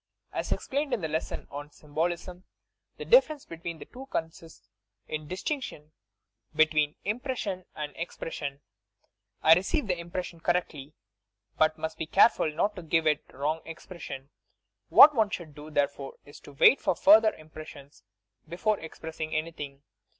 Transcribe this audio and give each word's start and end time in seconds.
"As 0.33 0.51
explained 0.51 0.95
in 0.95 1.01
the 1.01 1.07
lesson 1.07 1.47
on 1.51 1.69
'Symbolism,' 1.69 2.43
the 2.97 3.05
dif 3.05 3.27
ference 3.27 3.47
between 3.47 3.77
the 3.77 3.85
two 3.85 4.07
consists 4.07 4.67
in 5.07 5.27
distinction 5.27 5.91
between 6.55 6.95
impression 7.03 7.65
and 7.75 7.95
expression. 7.95 8.61
I 9.43 9.53
receive 9.53 9.85
the 9.85 9.99
impression 9.99 10.39
eor 10.39 10.55
rectly 10.55 10.93
but 11.55 11.77
must 11.77 11.99
be 11.99 12.07
careful 12.07 12.51
not 12.51 12.75
to 12.77 12.81
give 12.81 13.05
it 13.05 13.31
wrong 13.31 13.61
expression. 13.63 14.31
What 14.89 15.13
one 15.13 15.29
should 15.29 15.53
do, 15.53 15.69
therefore, 15.69 16.15
is 16.25 16.39
to 16.39 16.53
wait 16.53 16.81
for 16.81 16.95
further 16.95 17.35
im 17.35 17.51
pressions 17.51 18.01
before 18.49 18.79
expressing 18.79 19.35
anything. 19.35 19.83